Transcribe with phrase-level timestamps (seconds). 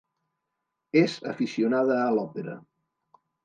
[1.03, 2.57] És aficionada a l'òpera.